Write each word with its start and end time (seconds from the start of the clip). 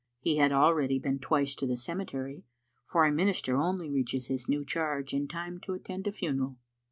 He 0.19 0.37
had 0.37 0.51
already 0.51 0.97
been 0.97 1.19
twice 1.19 1.53
to 1.53 1.67
the 1.67 1.77
cemetery, 1.77 2.43
for 2.87 3.05
a 3.05 3.11
minister 3.11 3.55
only 3.57 3.87
reaches 3.87 4.29
his 4.29 4.49
new 4.49 4.65
charge 4.65 5.13
in 5.13 5.27
time 5.27 5.59
to 5.59 5.73
attend 5.75 6.07
a 6.07 6.11
funeral. 6.11 6.57